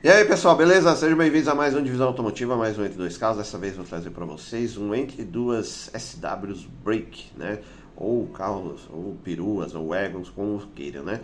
E 0.00 0.08
aí 0.08 0.24
pessoal, 0.24 0.54
beleza? 0.54 0.94
Sejam 0.94 1.18
bem-vindos 1.18 1.48
a 1.48 1.56
mais 1.56 1.74
um 1.74 1.82
Divisão 1.82 2.06
Automotiva, 2.06 2.56
mais 2.56 2.78
um 2.78 2.84
Entre 2.84 2.96
Dois 2.96 3.18
Carros. 3.18 3.38
Dessa 3.38 3.58
vez 3.58 3.74
vou 3.74 3.84
trazer 3.84 4.10
para 4.10 4.24
vocês 4.24 4.76
um 4.76 4.94
Entre 4.94 5.24
Duas 5.24 5.90
SWs 5.92 6.68
Break, 6.84 7.32
né? 7.36 7.58
Ou 7.96 8.28
carros, 8.28 8.82
ou 8.92 9.16
peruas, 9.24 9.74
ou 9.74 9.88
wagons, 9.88 10.30
como 10.30 10.64
queiram, 10.68 11.02
né? 11.02 11.20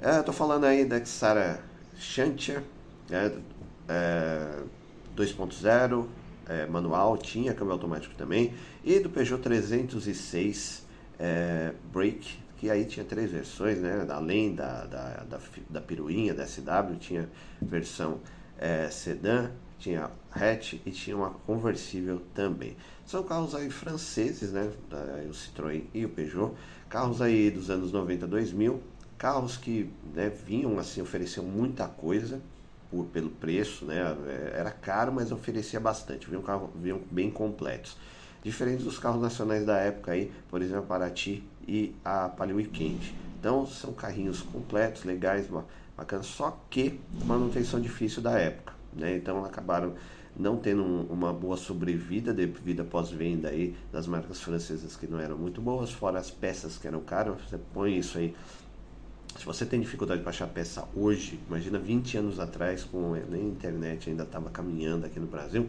É, 0.00 0.20
tô 0.20 0.32
falando 0.32 0.64
aí 0.64 0.84
da 0.84 1.04
Xara 1.04 1.62
Shantia, 1.96 2.64
né? 3.08 3.32
é, 3.88 4.62
2.0, 5.16 6.06
é, 6.48 6.66
manual, 6.66 7.16
tinha 7.16 7.54
câmbio 7.54 7.74
automático 7.74 8.16
também, 8.16 8.52
e 8.84 8.98
do 8.98 9.08
Peugeot 9.08 9.40
306 9.40 10.84
é, 11.20 11.72
Break, 11.92 12.36
que 12.58 12.70
aí 12.70 12.84
tinha 12.84 13.04
três 13.04 13.30
versões, 13.30 13.78
né? 13.78 14.04
Além 14.08 14.54
da, 14.54 14.84
da, 14.84 15.24
da, 15.24 15.40
da 15.70 15.80
piruinha, 15.80 16.34
da 16.34 16.46
SW, 16.46 16.96
tinha 16.98 17.28
versão 17.62 18.20
é, 18.58 18.90
sedã, 18.90 19.50
tinha 19.78 20.10
hatch 20.32 20.74
e 20.84 20.90
tinha 20.90 21.16
uma 21.16 21.30
conversível 21.30 22.20
também. 22.34 22.76
São 23.06 23.22
carros 23.22 23.54
aí 23.54 23.70
franceses, 23.70 24.52
né? 24.52 24.70
O 25.28 25.32
Citroën 25.32 25.84
e 25.94 26.04
o 26.04 26.08
Peugeot. 26.08 26.54
Carros 26.88 27.22
aí 27.22 27.50
dos 27.50 27.70
anos 27.70 27.92
90, 27.92 28.26
2000. 28.26 28.82
Carros 29.16 29.56
que 29.56 29.90
né, 30.14 30.28
vinham 30.28 30.78
assim, 30.78 31.00
ofereciam 31.00 31.44
muita 31.44 31.86
coisa 31.86 32.40
por, 32.90 33.06
pelo 33.06 33.30
preço, 33.30 33.84
né? 33.84 34.00
É, 34.26 34.58
era 34.58 34.70
caro, 34.70 35.12
mas 35.12 35.30
oferecia 35.30 35.78
bastante. 35.78 36.28
Vinham, 36.28 36.42
carro, 36.42 36.70
vinham 36.74 37.00
bem 37.10 37.30
completos. 37.30 37.96
Diferente 38.48 38.82
dos 38.82 38.98
carros 38.98 39.20
nacionais 39.20 39.66
da 39.66 39.76
época 39.76 40.12
aí, 40.12 40.32
por 40.48 40.62
exemplo, 40.62 40.84
a 40.84 40.86
Paraty 40.86 41.44
e 41.66 41.94
a 42.02 42.30
Palio 42.30 42.56
Weekend. 42.56 43.14
Então 43.38 43.66
são 43.66 43.92
carrinhos 43.92 44.40
completos, 44.40 45.04
legais, 45.04 45.46
bacanas, 45.94 46.24
só 46.24 46.58
que 46.70 46.98
manutenção 47.26 47.78
difícil 47.78 48.22
da 48.22 48.38
época. 48.38 48.72
Né? 48.94 49.16
Então 49.18 49.44
acabaram 49.44 49.92
não 50.34 50.56
tendo 50.56 50.82
uma 50.82 51.30
boa 51.30 51.58
sobrevida 51.58 52.32
devido 52.32 52.80
à 52.80 52.84
pós-venda 52.86 53.50
aí 53.50 53.76
das 53.92 54.06
marcas 54.06 54.40
francesas 54.40 54.96
que 54.96 55.06
não 55.06 55.20
eram 55.20 55.36
muito 55.36 55.60
boas, 55.60 55.90
fora 55.90 56.18
as 56.18 56.30
peças 56.30 56.78
que 56.78 56.88
eram 56.88 57.02
caras. 57.02 57.36
Você 57.46 57.58
põe 57.74 57.98
isso 57.98 58.16
aí. 58.16 58.34
Se 59.38 59.44
você 59.44 59.66
tem 59.66 59.78
dificuldade 59.78 60.22
para 60.22 60.30
achar 60.30 60.48
peça 60.48 60.88
hoje, 60.96 61.38
imagina 61.46 61.78
20 61.78 62.16
anos 62.16 62.40
atrás, 62.40 62.82
com 62.82 63.12
nem 63.28 63.42
a 63.42 63.44
internet 63.44 64.08
ainda 64.08 64.22
estava 64.22 64.48
caminhando 64.48 65.04
aqui 65.04 65.20
no 65.20 65.26
Brasil, 65.26 65.68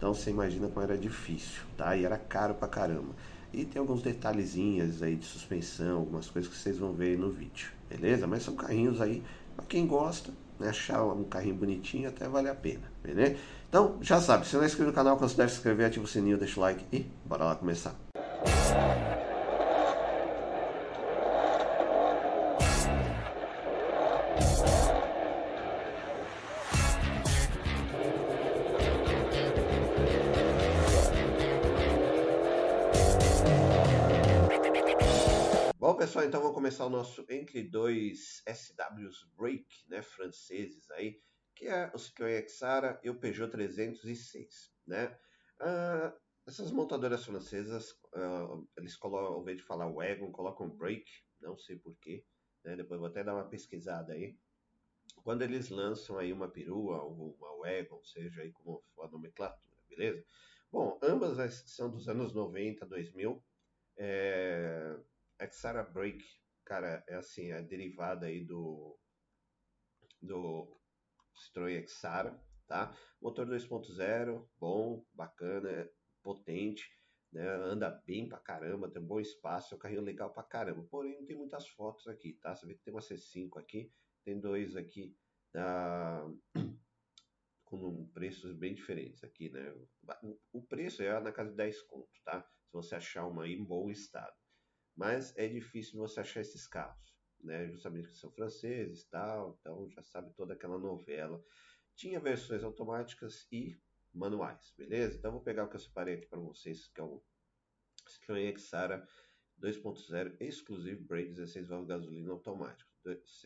então 0.00 0.14
você 0.14 0.30
imagina 0.30 0.66
como 0.66 0.82
era 0.82 0.96
difícil, 0.96 1.60
tá? 1.76 1.94
E 1.94 2.06
era 2.06 2.16
caro 2.16 2.54
pra 2.54 2.66
caramba. 2.66 3.14
E 3.52 3.66
tem 3.66 3.78
alguns 3.78 4.00
detalhezinhos 4.00 5.02
aí 5.02 5.14
de 5.14 5.26
suspensão, 5.26 5.98
algumas 5.98 6.26
coisas 6.26 6.50
que 6.50 6.56
vocês 6.56 6.78
vão 6.78 6.94
ver 6.94 7.08
aí 7.08 7.16
no 7.18 7.30
vídeo, 7.30 7.68
beleza? 7.86 8.26
Mas 8.26 8.42
são 8.42 8.54
carrinhos 8.54 8.98
aí, 8.98 9.22
para 9.54 9.66
quem 9.66 9.86
gosta, 9.86 10.32
né, 10.58 10.70
achar 10.70 11.04
um 11.04 11.24
carrinho 11.24 11.56
bonitinho 11.56 12.08
até 12.08 12.26
vale 12.26 12.48
a 12.48 12.54
pena, 12.54 12.90
beleza? 13.02 13.36
Então, 13.68 13.98
já 14.00 14.18
sabe, 14.22 14.46
se 14.46 14.56
não 14.56 14.62
é 14.62 14.66
inscrito 14.66 14.88
no 14.88 14.94
canal, 14.94 15.18
considere 15.18 15.50
se 15.50 15.56
inscrever, 15.56 15.84
ativa 15.84 16.06
o 16.06 16.08
sininho, 16.08 16.38
deixa 16.38 16.58
o 16.58 16.62
like 16.62 16.82
e 16.90 17.04
bora 17.26 17.44
lá 17.44 17.54
começar. 17.54 17.94
Pessoal, 36.00 36.24
então 36.24 36.40
vamos 36.40 36.54
começar 36.54 36.86
o 36.86 36.88
nosso 36.88 37.26
entre 37.28 37.62
dois 37.62 38.42
SWs 38.46 39.22
Break, 39.36 39.66
né, 39.86 40.00
franceses 40.00 40.90
aí, 40.92 41.20
que 41.54 41.66
é 41.66 41.90
o 41.92 41.98
Citroën 41.98 42.48
Xara 42.48 42.98
e 43.04 43.10
o 43.10 43.20
Peugeot 43.20 43.50
306, 43.50 44.72
né? 44.86 45.14
Ah, 45.60 46.16
essas 46.46 46.72
montadoras 46.72 47.22
francesas, 47.26 48.00
ah, 48.14 48.48
eles 48.78 48.96
colocam, 48.96 49.34
ao 49.34 49.42
invés 49.42 49.58
de 49.58 49.62
falar 49.62 49.92
wagon, 49.92 50.32
colocam 50.32 50.70
break, 50.70 51.04
não 51.38 51.58
sei 51.58 51.76
porquê, 51.76 52.24
né? 52.64 52.76
Depois 52.76 52.98
vou 52.98 53.10
até 53.10 53.22
dar 53.22 53.34
uma 53.34 53.50
pesquisada 53.50 54.14
aí. 54.14 54.38
Quando 55.22 55.42
eles 55.42 55.68
lançam 55.68 56.16
aí 56.16 56.32
uma 56.32 56.48
perua 56.48 57.02
ou 57.02 57.34
uma 57.34 57.58
wagon, 57.58 58.02
seja 58.04 58.40
aí 58.40 58.50
como 58.52 58.82
for 58.94 59.04
a 59.04 59.10
nomenclatura, 59.10 59.82
beleza? 59.86 60.24
Bom, 60.72 60.98
ambas 61.02 61.62
são 61.66 61.90
dos 61.90 62.08
anos 62.08 62.32
90, 62.32 62.86
2000. 62.86 63.44
É, 63.98 64.96
Xara 65.48 65.82
Break, 65.82 66.22
cara, 66.64 67.02
é 67.08 67.16
assim, 67.16 67.50
é 67.50 67.62
derivada 67.62 68.26
aí 68.26 68.44
do 68.44 68.98
do 70.20 70.78
Citroën 71.34 71.86
Xara, 71.88 72.38
tá? 72.66 72.94
Motor 73.20 73.46
2.0, 73.46 74.46
bom, 74.58 75.04
bacana, 75.14 75.88
potente, 76.22 76.84
né? 77.32 77.48
Anda 77.48 77.90
bem 78.06 78.28
pra 78.28 78.38
caramba, 78.38 78.90
tem 78.90 79.00
um 79.00 79.06
bom 79.06 79.20
espaço, 79.20 79.74
é 79.74 79.76
um 79.76 79.80
carrinho 79.80 80.02
legal 80.02 80.32
pra 80.32 80.42
caramba. 80.42 80.86
Porém, 80.90 81.18
não 81.18 81.26
tem 81.26 81.36
muitas 81.36 81.68
fotos 81.68 82.06
aqui, 82.06 82.34
tá? 82.34 82.54
Você 82.54 82.66
vê 82.66 82.74
que 82.74 82.82
tem 82.82 82.92
uma 82.92 83.00
C5 83.00 83.58
aqui, 83.58 83.90
tem 84.24 84.38
dois 84.38 84.76
aqui 84.76 85.16
da 85.52 86.28
com 87.64 88.06
preços 88.08 88.52
bem 88.52 88.74
diferentes 88.74 89.22
aqui, 89.24 89.48
né? 89.48 89.74
O 90.52 90.60
preço 90.62 91.02
é 91.02 91.20
na 91.20 91.32
casa 91.32 91.50
de 91.50 91.56
10 91.56 91.80
conto, 91.82 92.20
tá? 92.24 92.42
Se 92.42 92.72
você 92.72 92.96
achar 92.96 93.26
uma 93.26 93.48
em 93.48 93.64
bom 93.64 93.90
estado 93.90 94.34
mas 94.96 95.36
é 95.36 95.48
difícil 95.48 95.98
você 95.98 96.20
achar 96.20 96.40
esses 96.40 96.66
carros, 96.66 97.14
né? 97.42 97.68
Justamente 97.68 98.08
que 98.08 98.16
são 98.16 98.30
franceses, 98.30 99.04
tal, 99.06 99.56
então 99.60 99.88
já 99.90 100.02
sabe 100.02 100.32
toda 100.34 100.54
aquela 100.54 100.78
novela. 100.78 101.42
Tinha 101.94 102.20
versões 102.20 102.62
automáticas 102.62 103.46
e 103.50 103.78
manuais, 104.12 104.72
beleza? 104.76 105.16
Então 105.18 105.32
vou 105.32 105.42
pegar 105.42 105.64
o 105.64 105.68
que 105.68 105.76
eu 105.76 105.80
separei 105.80 106.14
aqui 106.14 106.26
para 106.26 106.40
vocês, 106.40 106.88
que 106.88 107.00
é 107.00 107.04
o 107.04 107.22
Citroën 108.08 108.58
Xara 108.58 109.06
2.0 109.60 110.36
exclusivo 110.40 111.04
brake 111.04 111.32
16 111.32 111.68
válvulas 111.68 112.00
gasolina 112.00 112.32
automático, 112.32 112.90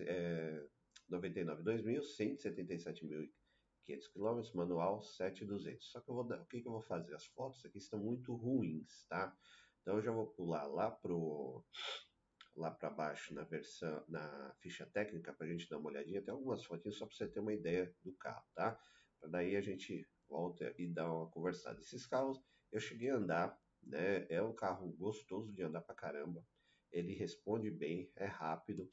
é, 0.01 0.67
99 1.09 1.63
2000, 1.63 2.01
177.500 2.03 3.29
km, 4.13 4.55
manual 4.55 5.03
7200. 5.03 5.91
Só 5.91 6.01
que 6.01 6.11
eu 6.11 6.15
vou 6.15 6.25
dar, 6.25 6.41
o 6.41 6.47
que, 6.47 6.61
que 6.61 6.69
eu 6.69 6.73
vou 6.73 6.83
fazer? 6.83 7.15
As 7.15 7.27
fotos 7.27 7.65
aqui 7.65 7.79
estão 7.79 7.99
muito 7.99 8.35
ruins, 8.35 9.05
tá? 9.09 9.37
Então 9.85 9.97
eu 9.97 10.03
já 10.03 10.11
vou 10.11 10.27
pular 10.29 10.67
lá 10.67 10.91
pro 10.91 11.63
lá 12.57 12.71
para 12.71 12.89
baixo 12.89 13.35
na 13.35 13.45
versão 13.45 14.03
na 14.09 14.55
ficha 14.59 14.87
técnica 14.87 15.31
para 15.35 15.45
a 15.47 15.51
gente 15.51 15.69
dar 15.69 15.77
uma 15.77 15.91
olhadinha, 15.91 16.23
tem 16.23 16.33
algumas 16.33 16.65
fotinhas 16.65 16.97
só 16.97 17.05
para 17.05 17.15
você 17.15 17.29
ter 17.29 17.41
uma 17.41 17.53
ideia 17.53 17.95
do 18.03 18.11
carro, 18.15 18.47
tá? 18.55 18.81
Para 19.21 19.29
daí 19.29 19.55
a 19.57 19.61
gente 19.61 20.09
volta 20.27 20.75
e 20.79 20.87
dá 20.87 21.13
uma 21.13 21.29
conversada. 21.29 21.79
Esses 21.81 22.07
carros 22.07 22.41
eu 22.73 22.81
cheguei 22.81 23.11
a 23.11 23.17
andar, 23.17 23.61
né? 23.83 24.27
É 24.31 24.41
um 24.43 24.55
carro 24.55 24.89
gostoso 24.93 25.53
de 25.53 25.63
andar 25.63 25.83
para 25.83 25.95
caramba. 25.95 26.43
Ele 26.91 27.13
responde 27.13 27.71
bem, 27.71 28.11
é 28.17 28.25
rápido. 28.25 28.91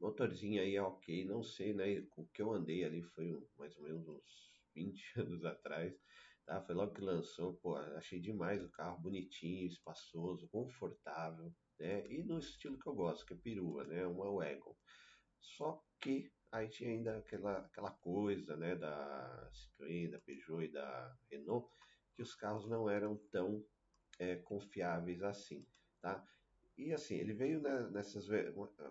Motorzinho 0.00 0.60
aí 0.60 0.74
é 0.74 0.82
ok, 0.82 1.24
não 1.26 1.44
sei, 1.44 1.72
né? 1.72 2.04
O 2.16 2.26
que 2.26 2.42
eu 2.42 2.50
andei 2.50 2.84
ali 2.84 3.02
foi 3.02 3.40
mais 3.56 3.76
ou 3.76 3.84
menos 3.84 4.08
uns 4.08 4.52
20 4.74 5.12
anos 5.20 5.44
atrás. 5.44 5.94
Tá? 6.46 6.60
Foi 6.62 6.74
logo 6.74 6.94
que 6.94 7.00
lançou, 7.00 7.54
pô, 7.54 7.76
achei 7.76 8.20
demais 8.20 8.62
o 8.62 8.70
carro, 8.70 9.00
bonitinho, 9.00 9.66
espaçoso, 9.66 10.48
confortável, 10.48 11.52
né? 11.78 12.06
E 12.08 12.22
no 12.22 12.38
estilo 12.38 12.78
que 12.78 12.86
eu 12.86 12.94
gosto, 12.94 13.24
que 13.26 13.34
é 13.34 13.36
perua, 13.36 13.84
né? 13.84 14.06
Uma 14.06 14.30
wagon. 14.32 14.76
Só 15.40 15.82
que 16.00 16.30
aí 16.52 16.68
tinha 16.68 16.90
ainda 16.90 17.18
aquela, 17.18 17.58
aquela 17.58 17.90
coisa, 17.90 18.56
né, 18.56 18.74
da 18.74 19.50
Citroën, 19.52 20.10
da 20.10 20.20
Peugeot 20.20 20.64
e 20.64 20.72
da 20.72 21.16
Renault, 21.30 21.68
que 22.14 22.22
os 22.22 22.34
carros 22.34 22.68
não 22.68 22.88
eram 22.90 23.16
tão 23.30 23.64
é, 24.18 24.36
confiáveis 24.36 25.22
assim, 25.22 25.66
tá? 26.00 26.24
E 26.80 26.94
assim, 26.94 27.16
ele 27.16 27.34
veio 27.34 27.60
na, 27.60 27.90
nessas. 27.90 28.26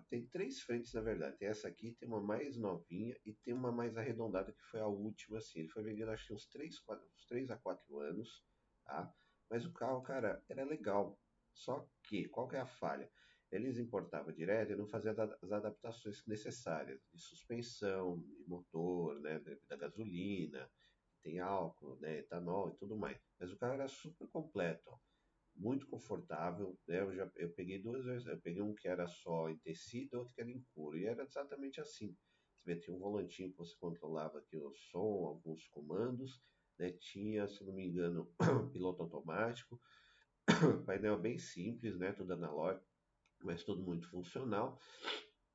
Tem 0.09 0.23
três 0.27 0.61
frentes, 0.61 0.93
na 0.93 1.01
verdade. 1.01 1.37
Tem 1.37 1.47
essa 1.47 1.67
aqui, 1.67 1.93
tem 1.93 2.07
uma 2.07 2.21
mais 2.21 2.55
novinha 2.55 3.17
e 3.25 3.33
tem 3.33 3.51
uma 3.51 3.71
mais 3.71 3.97
arredondada, 3.97 4.53
que 4.53 4.61
foi 4.69 4.79
a 4.79 4.85
última, 4.85 5.39
assim. 5.39 5.61
Ele 5.61 5.69
foi 5.69 5.81
vendido, 5.81 6.11
acho 6.11 6.27
que 6.27 6.33
uns 6.33 6.45
3, 6.45 6.79
4, 6.81 7.03
uns 7.03 7.25
3 7.25 7.49
a 7.49 7.57
4 7.57 7.99
anos, 7.99 8.45
tá? 8.85 9.11
Mas 9.49 9.65
o 9.65 9.73
carro, 9.73 10.03
cara, 10.03 10.39
era 10.47 10.63
legal. 10.63 11.19
Só 11.51 11.89
que, 12.03 12.29
qual 12.29 12.47
que 12.47 12.57
é 12.57 12.59
a 12.59 12.67
falha? 12.67 13.11
Eles 13.51 13.79
importavam 13.79 14.31
direto 14.31 14.71
e 14.71 14.75
não 14.75 14.85
faziam 14.85 15.15
as 15.41 15.51
adaptações 15.51 16.23
necessárias 16.27 17.01
de 17.11 17.19
suspensão, 17.19 18.19
de 18.19 18.45
motor, 18.47 19.19
né, 19.19 19.41
da 19.67 19.75
gasolina, 19.75 20.69
tem 21.23 21.39
álcool, 21.39 21.97
né, 21.99 22.19
etanol 22.19 22.69
e 22.69 22.77
tudo 22.77 22.95
mais. 22.95 23.19
Mas 23.39 23.51
o 23.51 23.57
carro 23.57 23.73
era 23.73 23.87
super 23.87 24.27
completo, 24.27 24.83
ó 24.85 25.08
muito 25.59 25.85
confortável. 25.87 26.79
Né? 26.87 27.01
Eu 27.01 27.13
já 27.13 27.31
eu 27.35 27.51
peguei 27.51 27.79
duas 27.79 28.05
vezes, 28.05 28.25
eu 28.25 28.39
peguei 28.39 28.61
um 28.61 28.73
que 28.73 28.87
era 28.87 29.05
só 29.07 29.49
em 29.49 29.57
tecido, 29.59 30.19
outro 30.19 30.33
que 30.33 30.41
era 30.41 30.49
em 30.49 30.63
couro, 30.73 30.97
e 30.97 31.05
era 31.05 31.23
exatamente 31.23 31.79
assim. 31.81 32.15
Você 32.63 32.75
tinha 32.77 32.95
um 32.95 32.99
volantinho 32.99 33.51
que 33.51 33.57
você 33.57 33.75
controlava 33.79 34.39
aqui 34.39 34.57
o 34.57 34.73
som, 34.91 35.25
alguns 35.25 35.67
comandos, 35.67 36.41
né? 36.77 36.91
tinha, 36.91 37.47
se 37.47 37.63
não 37.63 37.73
me 37.73 37.87
engano, 37.87 38.31
piloto 38.71 39.03
automático, 39.03 39.79
painel 40.85 41.19
bem 41.19 41.37
simples, 41.37 41.97
né? 41.97 42.13
tudo 42.13 42.33
analógico, 42.33 42.85
mas 43.43 43.63
tudo 43.63 43.83
muito 43.83 44.09
funcional. 44.09 44.79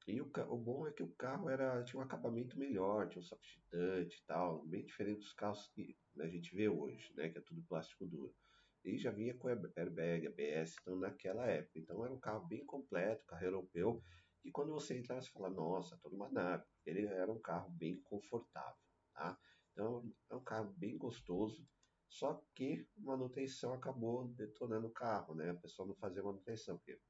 E 0.06 0.20
o, 0.20 0.30
o, 0.50 0.58
bom 0.58 0.86
é 0.86 0.92
que 0.92 1.02
o 1.02 1.14
carro 1.14 1.48
era, 1.48 1.82
tinha 1.82 1.98
um 1.98 2.04
acabamento 2.04 2.58
melhor, 2.58 3.08
tinha 3.08 3.20
um 3.20 3.24
substante 3.24 4.18
e 4.18 4.26
tal, 4.26 4.62
bem 4.66 4.84
diferente 4.84 5.20
dos 5.20 5.32
carros 5.32 5.66
que 5.68 5.96
a 6.18 6.26
gente 6.26 6.54
vê 6.54 6.68
hoje, 6.68 7.10
né? 7.16 7.30
Que 7.30 7.38
é 7.38 7.40
tudo 7.40 7.62
plástico 7.62 8.06
duro. 8.06 8.34
E 8.84 8.98
já 8.98 9.10
vinha 9.10 9.34
com 9.34 9.48
airbag, 9.48 10.26
ABS, 10.26 10.76
então 10.80 10.96
naquela 10.96 11.46
época. 11.46 11.78
Então 11.78 12.04
era 12.04 12.12
um 12.12 12.20
carro 12.20 12.46
bem 12.46 12.64
completo, 12.66 13.24
carro 13.26 13.44
europeu. 13.44 14.04
E 14.44 14.50
quando 14.50 14.72
você 14.72 14.98
entrava, 14.98 15.22
você 15.22 15.30
fala, 15.30 15.48
nossa, 15.48 15.96
tô 16.02 16.10
numa 16.10 16.28
nave. 16.28 16.64
Ele 16.84 17.06
era 17.06 17.32
um 17.32 17.40
carro 17.40 17.70
bem 17.70 18.00
confortável, 18.02 18.76
tá? 19.14 19.38
Então 19.72 20.12
é 20.30 20.34
um 20.34 20.44
carro 20.44 20.72
bem 20.76 20.98
gostoso. 20.98 21.66
Só 22.08 22.44
que 22.54 22.86
manutenção 22.96 23.72
acabou 23.72 24.28
detonando 24.28 24.86
o 24.86 24.92
carro, 24.92 25.34
né? 25.34 25.50
A 25.50 25.54
pessoa 25.54 25.88
não 25.88 25.94
fazia 25.96 26.22
manutenção, 26.22 26.76
porque 26.76 27.00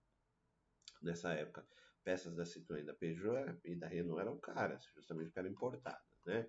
nessa 1.03 1.35
época 1.35 1.67
peças 2.05 2.35
da 2.37 2.45
Citroën 2.45 2.85
da 2.85 2.95
Peugeot 2.95 3.59
e 3.65 3.75
da 3.75 3.89
Renault 3.89 4.21
eram 4.21 4.39
caras, 4.39 4.85
justamente 4.95 5.27
porque 5.27 5.39
eram 5.41 5.51
importadas, 5.51 6.23
né? 6.25 6.49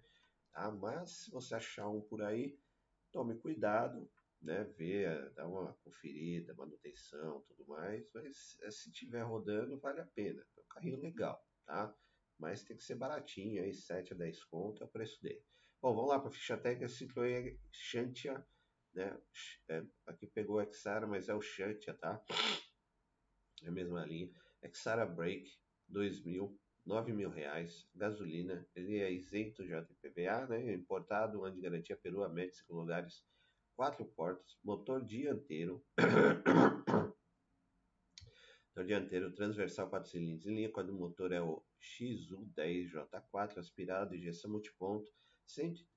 Tá? 0.51 0.69
Mas 0.71 1.23
se 1.23 1.31
você 1.31 1.55
achar 1.55 1.89
um 1.89 2.01
por 2.01 2.21
aí, 2.21 2.59
tome 3.11 3.35
cuidado, 3.37 4.09
né? 4.45 4.63
Ver, 4.77 5.31
dar 5.33 5.47
uma 5.47 5.73
conferida, 5.83 6.53
manutenção, 6.53 7.41
tudo 7.47 7.65
mais. 7.67 8.09
Mas 8.13 8.57
eh, 8.61 8.71
se 8.71 8.91
tiver 8.91 9.23
rodando, 9.23 9.79
vale 9.79 9.99
a 9.99 10.05
pena. 10.05 10.45
É 10.55 10.61
um 10.61 10.67
carrinho 10.69 10.99
legal, 10.99 11.43
tá? 11.65 11.93
Mas 12.37 12.63
tem 12.63 12.77
que 12.77 12.83
ser 12.83 12.95
baratinho, 12.95 13.63
aí 13.63 13.73
7 13.73 14.13
a 14.13 14.15
10 14.15 14.43
conto 14.45 14.83
é 14.83 14.85
o 14.85 14.89
preço 14.89 15.21
dele. 15.21 15.43
Bom, 15.81 15.95
vamos 15.95 16.09
lá 16.09 16.19
para 16.19 16.29
a 16.29 16.31
ficha 16.31 16.57
técnica 16.57 16.87
Citroën 16.87 17.57
Xantia, 17.71 18.45
né? 18.93 19.17
É, 19.67 19.83
aqui 20.05 20.27
pegou 20.27 20.61
o 20.61 20.73
Xara, 20.73 21.07
mas 21.07 21.27
é 21.27 21.33
o 21.33 21.41
Xantia, 21.41 21.93
tá? 21.93 22.23
É 23.63 23.67
a 23.67 23.71
mesma 23.71 24.05
linha. 24.05 24.29
Xara 24.73 25.05
Break 25.05 25.49
2000, 25.87 26.59
9 26.85 27.13
mil 27.13 27.29
reais, 27.29 27.87
gasolina, 27.95 28.67
ele 28.75 28.99
é 28.99 29.11
isento 29.11 29.63
de 29.63 29.71
IPVA, 29.73 30.47
né? 30.47 30.73
Importado, 30.73 31.43
ano 31.43 31.55
de 31.55 31.61
garantia 31.61 31.97
Peru, 31.97 32.21
cinco 32.51 32.73
lugares, 32.73 33.23
quatro 33.75 34.05
portas, 34.05 34.57
motor 34.63 35.03
dianteiro, 35.03 35.83
motor 38.69 38.85
dianteiro 38.85 39.33
transversal 39.33 39.89
4 39.89 40.09
cilindros, 40.09 40.45
em 40.47 40.55
linha 40.55 40.71
com 40.71 40.79
a 40.79 40.83
do 40.83 40.93
motor 40.93 41.31
é 41.31 41.41
o 41.41 41.63
XU10J4, 41.81 43.57
aspirado, 43.57 44.15
injeção 44.15 44.51
multiponto, 44.51 45.11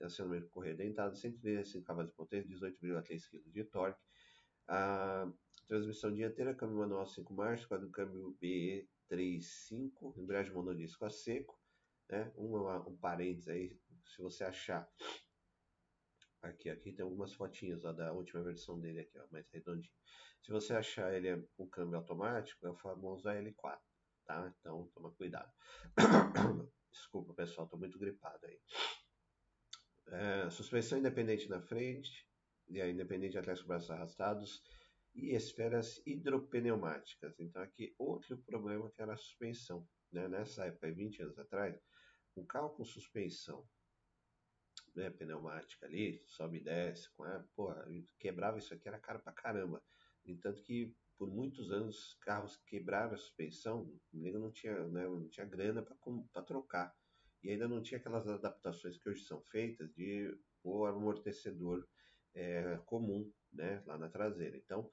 acionamento 0.03 0.51
correia 0.51 0.75
dentado, 0.75 1.17
135 1.17 1.85
cavalos 1.85 2.11
de 2.11 2.17
potência, 2.17 2.51
18,3 2.51 3.31
kg 3.31 3.51
de 3.51 3.65
torque, 3.65 4.01
a 4.67 5.31
transmissão 5.67 6.13
dianteira, 6.13 6.55
câmbio 6.55 6.79
manual 6.79 7.07
5 7.07 7.33
marchas, 7.33 7.67
quadro 7.67 7.91
câmbio 7.91 8.37
BE35, 8.43 10.17
embreagem 10.17 10.53
monodisco 10.53 11.05
a 11.05 11.11
seco, 11.11 11.59
né? 12.11 12.31
Um, 12.37 12.57
um 12.89 12.97
parênteses 12.97 13.49
aí, 13.49 13.79
se 14.05 14.21
você 14.21 14.45
achar 14.45 14.89
Aqui, 16.43 16.71
aqui 16.71 16.93
tem 16.93 17.03
algumas 17.03 17.35
fotinhas 17.35 17.85
ó, 17.85 17.93
da 17.93 18.13
última 18.13 18.43
versão 18.43 18.79
dele 18.79 19.01
aqui, 19.01 19.19
ó, 19.19 19.27
mais 19.31 19.49
redondinho. 19.51 19.93
Se 20.43 20.53
você 20.53 20.73
achar 20.73 21.13
ele 21.13 21.43
com 21.57 21.65
é 21.65 21.69
câmbio 21.69 21.99
automático, 21.99 22.67
é 22.67 22.71
o 22.71 22.77
famoso 22.77 23.29
AL4, 23.29 23.79
tá? 24.25 24.55
Então, 24.59 24.89
toma 24.95 25.11
cuidado. 25.13 25.53
Desculpa, 26.91 27.35
pessoal, 27.35 27.69
tô 27.69 27.77
muito 27.77 27.99
gripado 27.99 28.47
aí. 28.47 28.61
É, 30.07 30.51
suspensão 30.51 30.99
independente 30.99 31.49
na 31.49 31.61
frente, 31.61 32.27
e 32.69 32.81
a 32.81 32.89
independente 32.89 33.37
atrás 33.37 33.61
com 33.61 33.69
braços 33.69 33.91
arrastados, 33.91 34.63
e 35.15 35.35
esferas 35.35 36.01
hidropneumáticas. 36.07 37.39
Então, 37.41 37.61
aqui, 37.63 37.95
outro 37.99 38.39
problema 38.39 38.91
que 38.91 39.03
era 39.03 39.15
a 39.15 39.17
suspensão. 39.17 39.87
Né? 40.13 40.29
Nessa 40.29 40.67
época, 40.67 40.91
20 40.93 41.23
anos 41.23 41.39
atrás, 41.39 41.77
um 42.37 42.47
carro 42.47 42.71
com 42.71 42.85
suspensão 42.85 43.69
né, 44.99 45.11
pneumática 45.11 45.87
ali, 45.87 46.21
sobe 46.27 46.59
e 46.59 46.65
desce, 46.65 47.09
com 47.13 47.23
a, 47.23 47.45
porra, 47.55 47.87
quebrava 48.19 48.59
isso 48.59 48.75
aqui, 48.75 48.89
era 48.89 48.99
caro 48.99 49.21
pra 49.21 49.33
caramba. 49.33 49.83
Entanto 50.27 50.63
que 50.63 50.95
por 51.17 51.31
muitos 51.31 51.73
anos 51.73 52.17
carros 52.21 52.57
quebraram 52.67 53.15
a 53.15 53.17
suspensão, 53.17 53.91
nego 54.13 54.39
não 54.39 54.51
tinha, 54.53 54.87
né, 54.89 55.05
não 55.07 55.29
tinha 55.29 55.47
grana 55.47 55.83
para 55.83 56.43
trocar. 56.43 56.95
E 57.43 57.51
ainda 57.51 57.69
não 57.69 57.81
tinha 57.81 57.99
aquelas 57.99 58.27
adaptações 58.29 58.99
que 58.99 59.09
hoje 59.09 59.25
são 59.25 59.41
feitas 59.43 59.93
de 59.95 60.37
o 60.63 60.85
amortecedor 60.85 61.87
é, 62.35 62.77
comum 62.85 63.33
né, 63.53 63.83
lá 63.87 63.97
na 63.97 64.09
traseira. 64.09 64.57
Então 64.57 64.91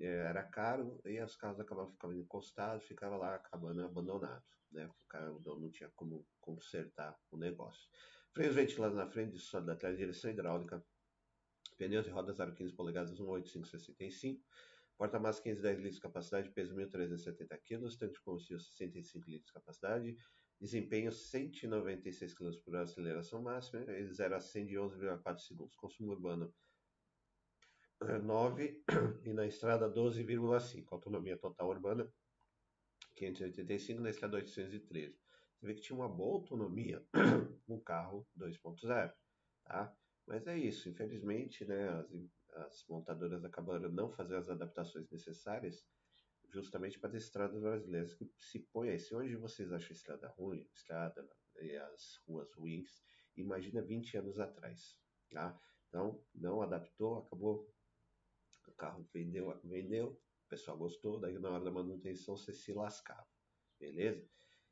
é, 0.00 0.06
era 0.06 0.42
caro 0.42 1.00
e 1.04 1.20
os 1.22 1.36
carros 1.36 1.60
acabavam 1.60 1.92
ficando 1.92 2.16
encostados, 2.16 2.84
ficava 2.86 3.16
lá 3.16 3.36
acabando 3.36 3.84
abandonado. 3.84 4.44
Né, 4.72 4.86
o 4.86 5.08
cara 5.08 5.30
não 5.30 5.70
tinha 5.70 5.90
como 5.96 6.26
consertar 6.40 7.18
o 7.30 7.36
negócio. 7.36 7.88
Freios 8.32 8.54
ventilados 8.54 8.96
na 8.96 9.08
frente, 9.08 9.38
sólido 9.38 9.72
atrás, 9.72 9.96
direção 9.96 10.30
hidráulica. 10.30 10.84
Pneus 11.76 12.06
e 12.06 12.10
rodas 12.10 12.38
aro 12.38 12.54
15 12.54 12.74
polegadas 12.74 13.10
18565. 13.10 14.44
Porta-massa 14.96 15.42
510 15.42 15.78
litros 15.78 15.94
de 15.96 16.00
capacidade, 16.02 16.50
peso 16.50 16.76
1.370 16.76 17.58
kg, 17.64 17.98
tanque 17.98 18.14
de 18.14 18.20
combustível 18.20 18.60
65 18.60 19.30
litros 19.30 19.46
de 19.46 19.52
capacidade, 19.52 20.16
desempenho 20.60 21.10
196 21.10 22.34
km 22.34 22.52
por 22.62 22.74
hora, 22.74 22.84
aceleração 22.84 23.42
máxima, 23.42 23.84
0 24.12 24.36
a 24.36 24.40
100 24.40 24.66
de 24.66 24.74
11,4 24.74 25.38
segundos. 25.38 25.74
Consumo 25.74 26.12
urbano 26.12 26.54
9 28.22 28.84
e 29.24 29.32
na 29.32 29.46
estrada 29.46 29.90
12,5. 29.90 30.86
Autonomia 30.90 31.36
total 31.36 31.68
urbana 31.68 32.12
585, 33.16 34.00
na 34.00 34.10
estrada 34.10 34.36
813. 34.36 35.18
Você 35.60 35.66
vê 35.66 35.74
que 35.74 35.82
tinha 35.82 35.96
uma 35.96 36.08
boa 36.08 36.36
autonomia 36.36 37.06
no 37.68 37.78
carro 37.82 38.26
2.0, 38.34 39.12
tá? 39.64 39.94
Mas 40.26 40.46
é 40.46 40.56
isso, 40.56 40.88
infelizmente, 40.88 41.66
né, 41.66 41.86
as, 41.90 42.10
as 42.66 42.86
montadoras 42.88 43.44
acabaram 43.44 43.90
não 43.90 44.10
fazendo 44.10 44.38
as 44.38 44.48
adaptações 44.48 45.10
necessárias 45.10 45.86
justamente 46.48 46.98
para 46.98 47.10
as 47.10 47.16
estradas 47.16 47.60
brasileiras 47.60 48.14
que 48.14 48.26
se 48.38 48.60
põem 48.72 48.88
aí. 48.88 48.98
Se 48.98 49.14
hoje 49.14 49.36
vocês 49.36 49.70
acham 49.70 49.92
estrada 49.92 50.28
ruim, 50.28 50.66
estrada 50.72 51.28
e 51.60 51.76
as 51.76 52.16
ruas 52.26 52.50
ruins, 52.54 53.02
imagina 53.36 53.82
20 53.82 54.16
anos 54.16 54.40
atrás, 54.40 54.98
tá? 55.30 55.60
Então, 55.88 56.24
não 56.34 56.62
adaptou, 56.62 57.18
acabou, 57.18 57.70
o 58.66 58.72
carro 58.72 59.06
vendeu, 59.12 59.54
vendeu, 59.62 60.12
o 60.46 60.48
pessoal 60.48 60.78
gostou, 60.78 61.20
daí 61.20 61.38
na 61.38 61.50
hora 61.50 61.64
da 61.64 61.70
manutenção 61.70 62.34
você 62.34 62.50
se 62.50 62.72
lascava, 62.72 63.28
beleza? 63.78 64.26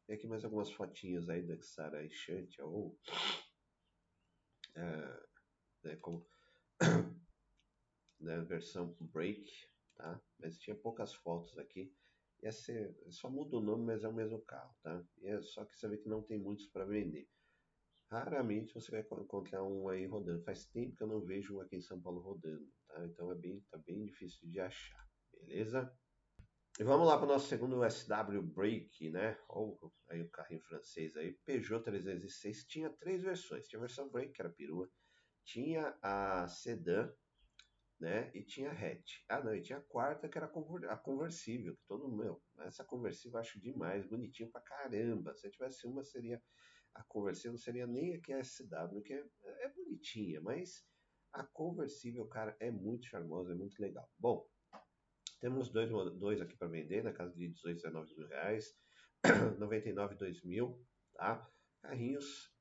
Tem 0.08 0.16
aqui 0.16 0.26
mais 0.26 0.42
algumas 0.42 0.70
fotinhas 0.70 1.28
aí 1.28 1.42
da 1.42 1.54
Xara 1.60 2.02
Enchante, 2.02 2.62
ou 2.62 2.98
é, 4.74 5.26
né, 5.84 5.96
como 5.96 6.26
né, 8.18 8.40
versão 8.40 8.96
break, 9.00 9.52
tá? 9.94 10.18
Mas 10.38 10.56
tinha 10.56 10.74
poucas 10.74 11.12
fotos 11.12 11.58
aqui. 11.58 11.94
Ia 12.42 12.50
ser, 12.50 12.96
só 13.10 13.28
muda 13.28 13.58
o 13.58 13.60
nome, 13.60 13.84
mas 13.84 14.02
é 14.02 14.08
o 14.08 14.14
mesmo 14.14 14.40
carro, 14.46 14.74
tá? 14.82 15.04
E 15.18 15.26
é 15.26 15.42
só 15.42 15.62
que 15.66 15.78
você 15.78 15.86
vê 15.86 15.98
que 15.98 16.08
não 16.08 16.22
tem 16.22 16.38
muitos 16.38 16.66
para 16.68 16.86
vender. 16.86 17.28
Raramente 18.10 18.72
você 18.72 18.90
vai 18.90 19.00
encontrar 19.00 19.62
um 19.62 19.90
aí 19.90 20.06
rodando. 20.06 20.42
Faz 20.42 20.64
tempo 20.64 20.96
que 20.96 21.02
eu 21.02 21.06
não 21.06 21.20
vejo 21.20 21.58
um 21.58 21.60
aqui 21.60 21.76
em 21.76 21.82
São 21.82 22.00
Paulo 22.00 22.22
rodando, 22.22 22.66
tá? 22.86 23.04
Então 23.04 23.30
é 23.30 23.34
bem, 23.34 23.60
tá 23.70 23.76
bem 23.76 24.06
difícil 24.06 24.48
de 24.48 24.58
achar, 24.58 25.06
beleza? 25.32 25.94
E 26.80 26.84
vamos 26.84 27.08
lá 27.08 27.16
para 27.16 27.24
o 27.24 27.28
nosso 27.28 27.48
segundo 27.48 27.82
SW 27.82 28.40
Break, 28.40 29.10
né? 29.10 29.36
Ou 29.48 29.92
aí 30.08 30.22
o 30.22 30.30
carrinho 30.30 30.60
francês 30.60 31.16
aí, 31.16 31.32
Peugeot 31.44 31.82
306 31.82 32.64
tinha 32.66 32.88
três 32.88 33.20
versões. 33.20 33.66
Tinha 33.66 33.80
a 33.80 33.86
versão 33.86 34.08
Break, 34.08 34.32
que 34.32 34.40
era 34.40 34.48
perua, 34.48 34.88
tinha 35.44 35.98
a 36.00 36.46
sedã, 36.46 37.12
né? 37.98 38.30
E 38.32 38.44
tinha 38.44 38.70
a 38.70 38.72
hatch. 38.72 39.24
Ah, 39.28 39.42
não, 39.42 39.56
e 39.56 39.60
tinha 39.60 39.78
a 39.78 39.82
quarta, 39.82 40.28
que 40.28 40.38
era 40.38 40.46
a 40.46 40.96
conversível, 40.96 41.74
que 41.74 41.82
todo 41.88 42.16
meu, 42.16 42.40
essa 42.60 42.84
conversível 42.84 43.38
eu 43.38 43.40
acho 43.40 43.60
demais, 43.60 44.06
bonitinho 44.06 44.48
pra 44.48 44.60
caramba. 44.60 45.34
Se 45.34 45.48
eu 45.48 45.50
tivesse 45.50 45.84
uma, 45.84 46.04
seria 46.04 46.40
a 46.94 47.02
conversível, 47.02 47.50
não 47.50 47.58
seria 47.58 47.88
nem 47.88 48.14
a 48.14 48.20
que 48.20 48.32
é 48.32 48.38
SW, 48.38 49.02
que 49.02 49.14
é, 49.14 49.24
é 49.64 49.68
bonitinha, 49.70 50.40
mas 50.40 50.86
a 51.32 51.42
conversível, 51.42 52.24
cara, 52.28 52.56
é 52.60 52.70
muito 52.70 53.06
charmosa, 53.06 53.50
é 53.50 53.56
muito 53.56 53.82
legal. 53.82 54.08
Bom, 54.16 54.48
temos 55.40 55.68
dois, 55.70 55.90
dois 56.18 56.40
aqui 56.40 56.56
para 56.56 56.68
vender, 56.68 57.02
na 57.02 57.12
casa 57.12 57.34
de 57.34 57.48
18, 57.48 57.76
19 57.76 58.14
mil 58.16 58.28
reais, 58.28 58.74
99, 59.58 60.14
2 60.14 60.42
mil, 60.44 60.84
tá? 61.14 61.48
Carrinhos 61.80 62.52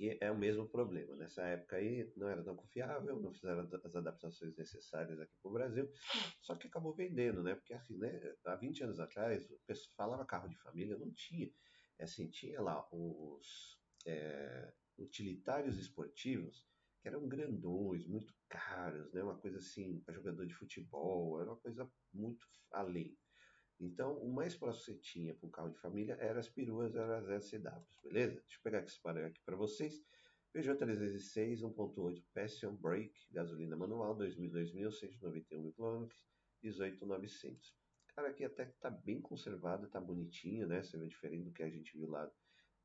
que 0.00 0.16
é 0.18 0.30
o 0.30 0.38
mesmo 0.38 0.66
problema. 0.66 1.14
Nessa 1.14 1.42
época 1.42 1.76
aí 1.76 2.10
não 2.16 2.26
era 2.26 2.42
tão 2.42 2.56
confiável, 2.56 3.20
não 3.20 3.34
fizeram 3.34 3.68
as 3.84 3.94
adaptações 3.94 4.56
necessárias 4.56 5.20
aqui 5.20 5.34
para 5.42 5.50
o 5.50 5.52
Brasil, 5.52 5.92
só 6.40 6.54
que 6.54 6.68
acabou 6.68 6.94
vendendo, 6.94 7.42
né? 7.42 7.54
Porque 7.54 7.74
assim, 7.74 7.98
né, 7.98 8.34
há 8.46 8.56
20 8.56 8.84
anos 8.84 8.98
atrás, 8.98 9.44
o 9.50 9.58
pessoal 9.66 9.92
falava 9.94 10.24
carro 10.24 10.48
de 10.48 10.56
família, 10.56 10.96
não 10.96 11.12
tinha. 11.12 11.52
É 11.98 12.04
assim, 12.04 12.30
tinha 12.30 12.62
lá 12.62 12.88
os 12.90 13.78
é, 14.06 14.72
utilitários 14.96 15.76
esportivos, 15.76 16.66
que 17.00 17.08
eram 17.08 17.26
grandões, 17.26 18.06
muito 18.06 18.34
caros, 18.48 19.12
né? 19.12 19.22
Uma 19.22 19.38
coisa 19.38 19.58
assim, 19.58 20.00
para 20.00 20.14
jogador 20.14 20.46
de 20.46 20.54
futebol, 20.54 21.40
era 21.40 21.50
uma 21.50 21.56
coisa 21.56 21.90
muito 22.12 22.46
além. 22.70 23.16
Então, 23.78 24.18
o 24.18 24.30
mais 24.30 24.54
próximo 24.54 24.84
que 24.84 24.92
você 24.92 24.98
tinha 25.00 25.34
para 25.34 25.46
um 25.46 25.50
carro 25.50 25.70
de 25.70 25.78
família 25.78 26.14
eram 26.20 26.38
as 26.38 26.48
peruas, 26.48 26.94
eram 26.94 27.14
as 27.14 27.44
SCWs, 27.44 27.98
beleza? 28.02 28.34
Deixa 28.34 28.58
eu 28.58 28.62
pegar 28.62 28.84
esse 28.84 29.00
parâmetro 29.00 29.30
aqui 29.30 29.42
para 29.44 29.56
vocês. 29.56 30.02
Peugeot 30.52 30.76
306 30.76 31.62
1.8 31.62 32.24
Passion 32.34 32.74
Brake, 32.74 33.26
gasolina 33.30 33.76
manual, 33.76 34.14
2000, 34.14 34.90
191 34.92 35.72
km, 35.72 36.08
18,900. 36.60 37.74
Cara, 38.14 38.28
aqui 38.28 38.44
até 38.44 38.66
que 38.66 38.76
tá 38.78 38.90
bem 38.90 39.20
conservado, 39.20 39.88
tá 39.88 40.00
bonitinho, 40.00 40.66
né? 40.66 40.82
Você 40.82 40.98
vê 40.98 41.06
diferente 41.06 41.44
do 41.44 41.52
que 41.52 41.62
a 41.62 41.70
gente 41.70 41.96
viu 41.96 42.10
lá 42.10 42.30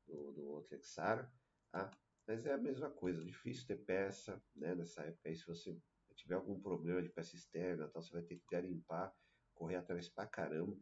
do, 0.06 0.32
do 0.32 0.46
outro 0.46 0.76
Exara, 0.76 1.30
tá? 1.70 1.90
Mas 2.26 2.44
é 2.44 2.52
a 2.52 2.58
mesma 2.58 2.90
coisa, 2.90 3.24
difícil 3.24 3.66
ter 3.66 3.76
peça, 3.84 4.42
né? 4.54 4.74
Nessa 4.74 5.02
época 5.02 5.34
se 5.34 5.46
você 5.46 5.78
tiver 6.16 6.34
algum 6.34 6.60
problema 6.60 7.02
de 7.02 7.08
peça 7.08 7.36
externa, 7.36 7.88
tal, 7.88 8.02
você 8.02 8.12
vai 8.12 8.22
ter 8.22 8.36
que 8.36 8.46
garimpar 8.50 9.14
correr 9.54 9.76
atrás 9.76 10.08
pra 10.08 10.26
caramba. 10.26 10.76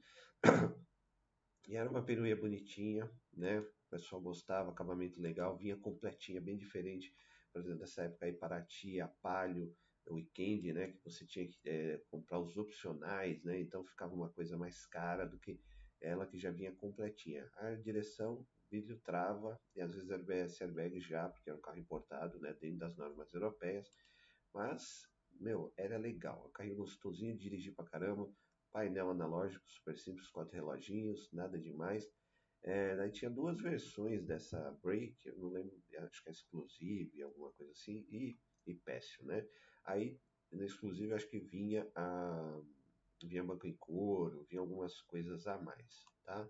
e 1.69 1.77
era 1.77 1.89
uma 1.89 2.05
peruia 2.05 2.37
bonitinha, 2.37 3.11
né? 3.33 3.61
O 3.61 3.91
pessoal 3.91 4.21
gostava, 4.21 4.71
acabamento 4.71 5.21
legal, 5.21 5.57
vinha 5.57 5.77
completinha, 5.77 6.41
bem 6.41 6.57
diferente, 6.57 7.15
por 7.53 7.61
exemplo, 7.61 7.79
dessa 7.79 8.03
época 8.03 8.27
aí, 8.27 8.33
Paraty, 8.33 9.01
a 9.01 9.09
Palio, 9.09 9.75
o 10.07 10.15
Weekend, 10.15 10.73
né? 10.73 10.89
Que 10.89 11.03
você 11.05 11.25
tinha 11.25 11.47
que 11.47 11.59
é, 11.65 12.03
comprar 12.11 12.41
os 12.41 12.57
opcionais, 12.57 13.43
né? 13.45 13.61
Então 13.61 13.85
ficava 13.85 14.13
uma 14.15 14.29
coisa 14.31 14.59
mais 14.59 14.85
cara 14.87 15.25
do 15.25 15.39
que 15.39 15.61
ela 16.05 16.27
que 16.27 16.39
já 16.39 16.51
vinha 16.51 16.73
completinha. 16.73 17.51
A 17.57 17.75
direção, 17.75 18.47
vídeo 18.71 19.01
trava, 19.03 19.61
e 19.75 19.81
às 19.81 19.95
vezes 19.95 20.11
ABS 20.11 20.63
airbag 20.63 21.01
já, 21.01 21.29
porque 21.29 21.49
era 21.49 21.59
um 21.59 21.63
carro 21.63 21.79
importado, 21.79 22.39
né? 22.41 22.53
Dentro 22.61 22.79
das 22.79 22.97
normas 22.97 23.33
europeias. 23.33 23.91
Mas, 24.53 25.09
meu, 25.41 25.73
era 25.77 25.97
legal. 25.97 26.47
O 26.47 26.51
carrinho 26.51 26.77
gostosinho 26.77 27.37
de 27.37 27.43
dirigir 27.43 27.75
pra 27.75 27.85
caramba 27.85 28.31
painel 28.71 29.11
analógico 29.11 29.65
super 29.71 29.97
simples, 29.97 30.29
quatro 30.29 30.53
reloginhos, 30.53 31.31
nada 31.33 31.57
demais. 31.57 32.11
É, 32.63 32.97
daí 32.97 33.13
tinha 33.13 33.31
duas 33.31 33.61
versões 33.61 34.25
dessa 34.25 34.59
Break, 34.83 35.17
eu 35.27 35.37
não 35.39 35.51
lembro, 35.51 35.81
acho 35.99 36.23
que 36.23 36.29
é 36.29 36.33
Exclusive, 36.33 37.23
alguma 37.23 37.53
coisa 37.53 37.71
assim, 37.73 38.07
e, 38.11 38.39
e 38.67 38.75
Passion, 38.75 39.27
né? 39.27 39.47
Aí, 39.85 40.19
na 40.51 40.65
Exclusive, 40.65 41.13
acho 41.13 41.29
que 41.29 41.39
vinha 41.39 41.87
a 41.95 42.63
vinha 43.23 43.45
banco 43.45 43.67
em 43.67 43.77
couro, 43.77 44.45
vinha 44.49 44.61
algumas 44.61 45.01
coisas 45.03 45.47
a 45.47 45.59
mais, 45.59 46.05
tá? 46.25 46.49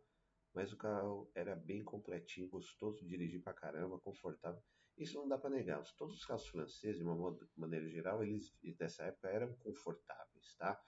Mas 0.53 0.73
o 0.73 0.77
carro 0.77 1.31
era 1.35 1.55
bem 1.57 1.83
completinho, 1.83 2.49
gostoso 2.49 3.01
de 3.01 3.09
dirigir 3.09 3.43
pra 3.43 3.53
caramba, 3.53 3.99
confortável. 3.99 4.63
Isso 4.97 5.19
não 5.19 5.29
dá 5.29 5.37
para 5.37 5.51
negar. 5.51 5.83
Todos 5.97 6.15
os 6.15 6.25
carros 6.25 6.47
franceses, 6.47 6.99
de 6.99 7.03
uma 7.03 7.37
maneira 7.57 7.89
geral, 7.89 8.23
eles 8.23 8.57
dessa 8.79 9.05
época 9.05 9.29
eram 9.29 9.53
confortáveis, 9.57 10.55
tá? 10.57 10.81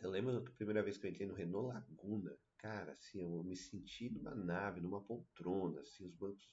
Eu 0.00 0.10
lembro 0.10 0.40
da 0.40 0.50
primeira 0.52 0.82
vez 0.82 0.96
que 0.96 1.06
eu 1.06 1.10
entrei 1.10 1.26
no 1.26 1.34
Renault 1.34 1.68
Laguna, 1.68 2.38
cara, 2.58 2.92
assim, 2.92 3.22
eu 3.22 3.42
me 3.42 3.56
senti 3.56 4.10
numa 4.10 4.34
nave, 4.34 4.80
numa 4.80 5.02
poltrona, 5.02 5.80
assim, 5.80 6.06
os 6.06 6.14
bancos 6.14 6.48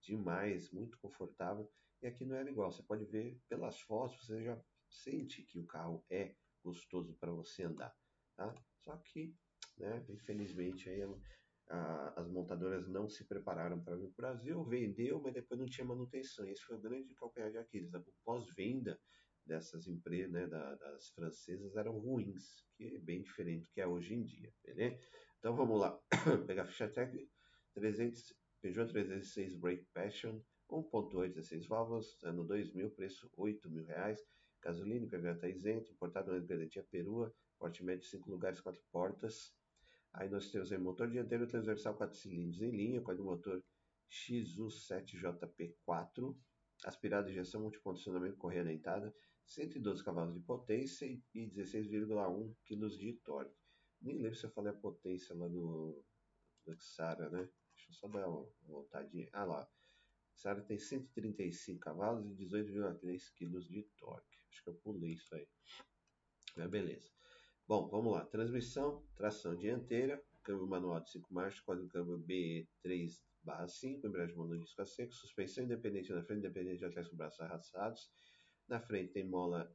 demais, 0.00 0.70
muito 0.70 0.98
confortável. 0.98 1.68
E 2.02 2.06
aqui 2.06 2.24
não 2.24 2.36
era 2.36 2.50
igual, 2.50 2.70
você 2.70 2.82
pode 2.82 3.04
ver 3.06 3.40
pelas 3.48 3.80
fotos, 3.80 4.26
você 4.26 4.44
já 4.44 4.62
sente 4.88 5.42
que 5.42 5.58
o 5.58 5.66
carro 5.66 6.04
é 6.10 6.36
gostoso 6.64 7.14
para 7.20 7.30
você 7.30 7.64
andar, 7.64 7.94
tá? 8.36 8.54
Só 8.78 8.96
que, 8.96 9.34
né, 9.78 10.04
infelizmente 10.08 10.88
aí 10.88 11.02
a, 11.68 12.20
as 12.20 12.28
montadoras 12.28 12.88
não 12.88 13.08
se 13.08 13.24
prepararam 13.26 13.82
para 13.82 13.96
vir 13.96 14.10
para 14.12 14.30
o 14.30 14.34
Brasil, 14.34 14.64
vendeu, 14.64 15.20
mas 15.20 15.34
depois 15.34 15.60
não 15.60 15.66
tinha 15.66 15.86
manutenção. 15.86 16.46
Esse 16.46 16.62
foi 16.62 16.76
o 16.76 16.80
grande 16.80 17.14
calcanhar 17.14 17.50
de 17.50 17.58
Aquiles. 17.58 17.92
O 17.94 18.04
pós-venda 18.24 18.98
dessas 19.46 19.86
empresas, 19.86 20.32
né, 20.32 20.46
da, 20.46 20.74
das 20.74 21.10
francesas 21.10 21.76
eram 21.76 21.98
ruins, 21.98 22.64
que 22.76 22.84
é 22.84 22.98
bem 22.98 23.22
diferente 23.22 23.64
do 23.64 23.70
que 23.70 23.80
é 23.80 23.86
hoje 23.86 24.14
em 24.14 24.24
dia, 24.24 24.52
beleza? 24.64 24.98
Então 25.38 25.54
vamos 25.54 25.78
lá, 25.78 25.98
pegar 26.46 26.62
a 26.62 26.66
ficha 26.66 26.88
técnica, 26.88 27.30
300, 27.74 28.34
Peugeot 28.62 28.90
306 28.90 29.56
Brake 29.56 29.86
Passion, 29.92 30.40
1.8, 30.70 31.34
16 31.34 31.66
válvulas, 31.66 32.16
ano 32.22 32.44
2000, 32.44 32.90
preço 32.92 33.30
8 33.36 33.70
mil 33.70 33.84
reais, 33.84 34.18
gasolina, 34.64 35.04
IPVA 35.04 35.32
está 35.32 35.46
isento, 35.48 35.92
importado 35.92 36.34
independente 36.34 36.80
a 36.80 36.84
perua, 36.84 37.30
porte 37.58 37.84
médio 37.84 38.06
5 38.06 38.30
lugares, 38.30 38.62
4 38.62 38.82
portas, 38.90 39.54
aí 40.14 40.30
nós 40.30 40.50
temos 40.50 40.72
aí 40.72 40.78
motor 40.78 41.10
dianteiro 41.10 41.46
transversal 41.46 41.94
4 41.94 42.16
cilindros 42.16 42.62
em 42.62 42.70
linha, 42.70 43.02
com 43.02 43.12
o 43.12 43.24
motor 43.24 43.62
XU7JP4, 44.10 46.34
aspirado 46.84 47.30
injeção 47.30 47.60
multicondicionamento 47.60 48.38
correia 48.38 48.64
dentada, 48.64 49.14
112 49.44 50.02
cavalos 50.02 50.32
de 50.32 50.40
potência 50.40 51.04
e 51.06 51.22
16,1 51.50 52.54
kg 52.64 52.88
de 52.96 53.12
torque. 53.22 53.62
Nem 54.00 54.16
lembro 54.16 54.38
se 54.38 54.46
eu 54.46 54.50
falei 54.50 54.72
a 54.72 54.76
potência 54.76 55.34
lá 55.34 55.46
do, 55.46 56.02
do 56.64 56.74
Xara, 56.80 57.28
né? 57.28 57.46
Deixa 57.74 57.90
eu 57.90 57.94
só 57.94 58.08
dar 58.08 58.26
uma 58.28 58.48
voltadinha. 58.62 59.28
Ah 59.32 59.44
lá. 59.44 59.68
Xara 60.36 60.62
tem 60.62 60.78
135 60.78 61.78
cavalos 61.78 62.26
e 62.26 62.34
18,3 62.34 63.34
kg 63.34 63.60
de 63.68 63.82
torque. 63.98 64.33
Acho 64.54 64.62
que 64.62 64.70
eu 64.70 64.74
pulei 64.74 65.14
isso 65.14 65.34
aí. 65.34 65.48
Mas 66.56 66.70
beleza. 66.70 67.10
Bom, 67.66 67.88
vamos 67.88 68.12
lá. 68.12 68.24
Transmissão, 68.24 69.04
tração 69.16 69.56
dianteira, 69.56 70.22
câmbio 70.44 70.68
manual 70.68 71.00
de 71.00 71.10
5 71.10 71.34
marchas, 71.34 71.60
código 71.60 71.88
câmbio 71.88 72.18
BE3 72.20 73.20
5, 73.68 74.06
embreagem 74.06 74.36
monodisco 74.36 74.80
a 74.80 74.86
seco, 74.86 75.12
suspensão 75.12 75.64
independente 75.64 76.12
na 76.12 76.22
frente, 76.22 76.38
independente 76.38 76.84
atrás 76.84 77.08
com 77.08 77.16
braços 77.16 77.40
arrastados, 77.40 78.08
na 78.68 78.80
frente 78.80 79.12
tem 79.12 79.28
mola 79.28 79.70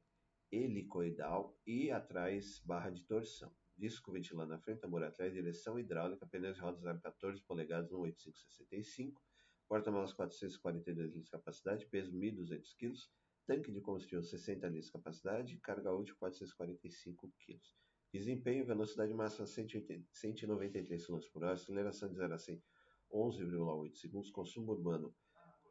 helicoidal 0.51 1.59
e 1.67 1.91
atrás 1.91 2.59
barra 2.65 2.89
de 2.89 3.03
torção. 3.03 3.53
Disco 3.77 4.12
ventilando 4.12 4.50
na 4.50 4.59
frente, 4.59 4.79
tambor 4.79 5.03
atrás, 5.03 5.33
direção 5.33 5.77
hidráulica, 5.77 6.25
pneus 6.25 6.55
de 6.55 6.62
rodas 6.62 6.81
0,14 6.81 7.43
polegadas 7.45 7.91
18565, 7.91 9.21
porta-malas 9.67 10.13
442 10.13 11.07
litros 11.07 11.25
de 11.25 11.31
capacidade, 11.31 11.86
peso 11.86 12.12
1.200 12.13 12.75
kg, 12.77 12.93
tanque 13.49 13.71
de 13.71 13.81
combustível 13.81 14.21
60 14.21 14.67
litros 14.67 14.85
de 14.85 14.91
capacidade, 14.91 15.57
carga 15.57 15.91
útil 15.91 16.15
445 16.19 17.27
kg. 17.27 17.59
Desempenho, 18.13 18.63
velocidade 18.63 19.11
máxima 19.11 19.47
180, 19.47 20.07
193 20.13 21.03
km 21.07 21.19
por 21.33 21.43
hora, 21.43 21.53
aceleração 21.53 22.09
de 22.09 22.15
0 22.15 22.35
a 22.35 22.37
100 22.37 22.61
11,8 23.11 23.95
segundos, 23.95 24.29
consumo 24.29 24.73
urbano 24.73 25.15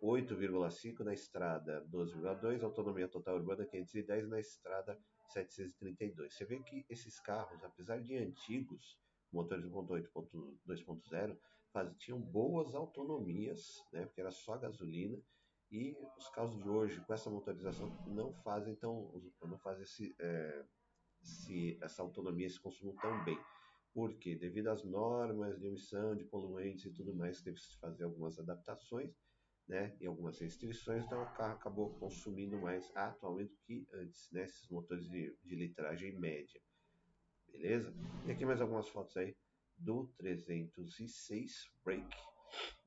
8,5 0.02 1.04
na 1.04 1.14
estrada 1.14 1.87
12,2, 1.88 2.64
autonomia 2.64 3.06
total 3.06 3.37
urbana 3.37 3.64
510 3.64 4.28
na 4.28 4.40
estrada 4.40 4.99
732. 5.28 6.35
Você 6.35 6.44
vê 6.44 6.58
que 6.61 6.85
esses 6.90 7.20
carros, 7.20 7.62
apesar 7.62 8.02
de 8.02 8.16
antigos, 8.16 8.99
motores 9.32 9.64
1.8 9.64 10.11
2.0, 10.66 11.38
tinham 11.97 12.20
boas 12.20 12.75
autonomias, 12.75 13.85
né, 13.92 14.04
porque 14.04 14.20
era 14.20 14.32
só 14.32 14.58
gasolina, 14.58 15.16
e 15.71 15.97
os 16.17 16.29
carros 16.31 16.57
de 16.57 16.69
hoje 16.69 17.01
com 17.01 17.13
essa 17.13 17.31
motorização 17.31 17.89
não 18.07 18.33
fazem 18.43 18.75
tão, 18.75 19.13
não 19.43 19.59
fazem 19.59 19.83
esse, 19.83 20.15
é, 20.19 20.65
esse, 21.23 21.79
essa 21.83 22.03
autonomia, 22.03 22.47
esse 22.47 22.61
consumo 22.61 22.95
tão 23.01 23.25
bem. 23.25 23.39
Porque 23.93 24.37
devido 24.37 24.69
às 24.69 24.85
normas 24.85 25.59
de 25.59 25.67
emissão 25.67 26.15
de 26.15 26.25
poluentes 26.25 26.87
e 26.87 26.93
tudo 26.93 27.15
mais, 27.15 27.43
teve 27.43 27.59
que 27.59 27.79
fazer 27.79 28.05
algumas 28.05 28.39
adaptações 28.39 29.15
né, 29.69 29.95
e 30.01 30.07
algumas 30.07 30.39
restrições, 30.39 31.05
então 31.05 31.23
o 31.23 31.35
carro 31.35 31.55
acabou 31.55 31.91
consumindo 31.99 32.57
mais 32.59 32.91
atualmente 32.97 33.53
do 33.53 33.61
que 33.67 33.87
antes, 33.93 34.31
né, 34.33 34.45
esses 34.45 34.67
motores 34.71 35.07
de, 35.09 35.37
de 35.45 35.55
litragem 35.55 36.19
média. 36.19 36.61
Beleza? 37.53 37.93
E 38.27 38.31
aqui 38.31 38.47
mais 38.47 38.61
algumas 38.61 38.89
fotos 38.89 39.17
aí 39.17 39.37
do 39.77 40.07
306 40.17 41.71
Break. 41.85 42.38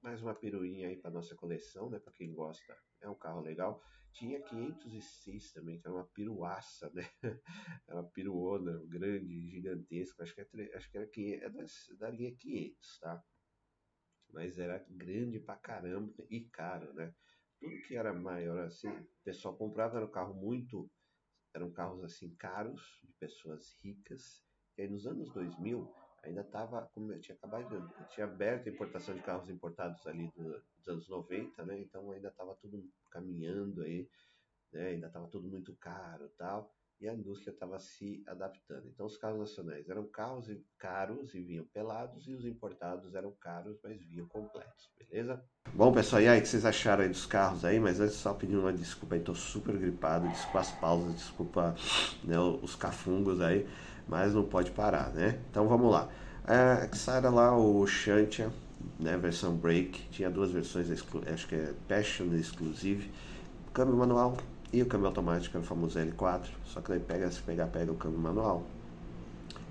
Mais 0.01 0.21
uma 0.21 0.33
peruinha 0.33 0.87
aí 0.87 0.97
para 0.97 1.11
nossa 1.11 1.35
coleção, 1.35 1.89
né, 1.89 1.99
para 1.99 2.13
quem 2.13 2.33
gosta. 2.33 2.75
É 3.01 3.09
um 3.09 3.15
carro 3.15 3.41
legal. 3.41 3.83
Tinha 4.13 4.41
506 4.41 5.53
também, 5.53 5.79
que 5.79 5.87
era 5.87 5.95
uma 5.95 6.05
piruaça, 6.07 6.91
né? 6.93 7.07
Era 7.87 8.01
uma 8.01 8.09
piruona 8.09 8.81
grande, 8.87 9.49
gigantesca. 9.49 10.23
Acho 10.23 10.35
que, 10.35 10.41
é, 10.41 10.75
acho 10.75 10.91
que 10.91 10.97
era 10.97 11.07
500, 11.07 11.89
é 11.91 11.95
da 11.95 12.09
linha 12.09 12.35
500, 12.35 12.99
tá? 12.99 13.23
mas 14.33 14.57
era 14.57 14.83
grande 14.89 15.39
pra 15.39 15.55
caramba 15.55 16.25
e 16.29 16.41
caro, 16.41 16.93
né? 16.93 17.13
Tudo 17.59 17.81
que 17.81 17.95
era 17.95 18.13
maior 18.13 18.59
assim, 18.63 18.89
o 18.89 19.07
pessoal 19.23 19.55
comprava 19.55 19.97
era 19.97 20.05
um 20.05 20.11
carro 20.11 20.33
muito, 20.33 20.89
eram 21.53 21.71
carros 21.71 22.03
assim 22.03 22.33
caros 22.35 22.99
de 23.03 23.13
pessoas 23.13 23.77
ricas. 23.83 24.43
E 24.77 24.81
aí 24.81 24.89
nos 24.89 25.05
anos 25.05 25.31
2000 25.31 25.93
ainda 26.23 26.41
estava, 26.41 26.89
como 26.93 27.11
eu 27.11 27.19
tinha 27.19 27.35
acabado 27.35 27.73
eu 27.75 28.07
tinha 28.09 28.25
aberto 28.25 28.67
a 28.67 28.71
importação 28.71 29.15
de 29.15 29.21
carros 29.21 29.49
importados 29.49 30.05
ali 30.07 30.31
do, 30.35 30.63
dos 30.77 30.87
anos 30.87 31.09
90, 31.09 31.65
né? 31.65 31.79
Então 31.79 32.11
ainda 32.11 32.29
estava 32.29 32.55
tudo 32.55 32.83
caminhando 33.09 33.81
aí, 33.81 34.09
né? 34.71 34.89
Ainda 34.89 35.07
estava 35.07 35.27
tudo 35.27 35.47
muito 35.49 35.75
caro, 35.77 36.29
tal 36.37 36.73
e 37.01 37.09
a 37.09 37.13
indústria 37.13 37.51
estava 37.51 37.79
se 37.79 38.23
adaptando. 38.27 38.87
Então, 38.87 39.07
os 39.07 39.17
carros 39.17 39.39
nacionais 39.39 39.89
eram 39.89 40.07
carros 40.07 40.47
caros 40.77 41.33
e 41.33 41.41
vinham 41.41 41.65
pelados, 41.73 42.27
e 42.27 42.33
os 42.33 42.45
importados 42.45 43.15
eram 43.15 43.31
caros, 43.41 43.79
mas 43.83 43.99
vinham 44.05 44.27
completos, 44.27 44.91
beleza? 44.99 45.43
Bom, 45.73 45.91
pessoal, 45.91 46.21
e 46.21 46.27
aí, 46.27 46.37
o 46.37 46.41
que 46.41 46.47
vocês 46.47 46.63
acharam 46.63 47.01
aí 47.03 47.09
dos 47.09 47.25
carros 47.25 47.65
aí? 47.65 47.79
Mas 47.79 47.99
antes, 47.99 48.15
só 48.15 48.35
pedindo 48.35 48.59
uma 48.59 48.71
desculpa 48.71 49.15
aí, 49.15 49.21
tô 49.21 49.33
super 49.33 49.75
gripado, 49.75 50.29
desculpa 50.29 50.59
as 50.59 50.71
pausas, 50.73 51.15
desculpa 51.15 51.75
né, 52.23 52.37
os 52.39 52.75
cafungos 52.75 53.41
aí. 53.41 53.67
Mas 54.07 54.33
não 54.33 54.43
pode 54.43 54.71
parar, 54.71 55.09
né? 55.09 55.39
Então 55.49 55.67
vamos 55.67 55.91
lá. 55.91 56.07
É, 56.47 56.89
sai 56.95 57.21
lá 57.21 57.55
o 57.55 57.85
Shantia, 57.85 58.51
né, 58.99 59.17
versão 59.17 59.55
Break, 59.55 60.01
tinha 60.11 60.29
duas 60.29 60.51
versões, 60.51 60.87
acho 60.91 61.47
que 61.47 61.55
é 61.55 61.73
Passion 61.87 62.33
Exclusive, 62.33 63.11
câmbio 63.73 63.95
manual 63.95 64.37
e 64.73 64.81
o 64.81 64.85
câmbio 64.85 65.07
automático, 65.07 65.57
o 65.57 65.63
famoso 65.63 65.99
L4, 65.99 66.45
só 66.65 66.81
que 66.81 66.89
daí 66.89 66.99
pega, 66.99 67.29
se 67.29 67.41
pegar, 67.41 67.67
pega 67.67 67.91
o 67.91 67.95
câmbio 67.95 68.19
manual. 68.19 68.63